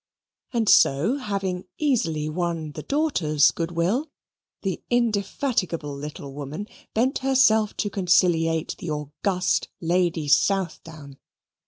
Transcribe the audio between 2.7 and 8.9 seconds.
the daughter's good will, the indefatigable little woman bent herself to conciliate the